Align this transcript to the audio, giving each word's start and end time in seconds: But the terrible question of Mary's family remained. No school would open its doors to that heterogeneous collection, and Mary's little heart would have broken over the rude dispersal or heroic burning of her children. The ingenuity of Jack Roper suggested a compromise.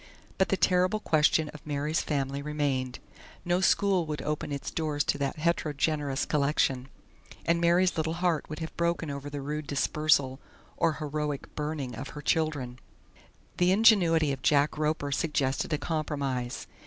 But 0.39 0.49
the 0.49 0.57
terrible 0.57 0.99
question 0.99 1.49
of 1.49 1.61
Mary's 1.63 2.01
family 2.01 2.41
remained. 2.41 2.97
No 3.45 3.61
school 3.61 4.07
would 4.07 4.23
open 4.23 4.51
its 4.51 4.71
doors 4.71 5.03
to 5.03 5.19
that 5.19 5.37
heterogeneous 5.37 6.25
collection, 6.25 6.87
and 7.45 7.61
Mary's 7.61 7.95
little 7.97 8.13
heart 8.15 8.49
would 8.49 8.57
have 8.57 8.75
broken 8.75 9.11
over 9.11 9.29
the 9.29 9.41
rude 9.41 9.67
dispersal 9.67 10.39
or 10.75 10.93
heroic 10.93 11.53
burning 11.53 11.93
of 11.95 12.09
her 12.17 12.21
children. 12.23 12.79
The 13.57 13.71
ingenuity 13.71 14.31
of 14.31 14.41
Jack 14.41 14.75
Roper 14.75 15.11
suggested 15.11 15.71
a 15.71 15.77
compromise. 15.77 16.65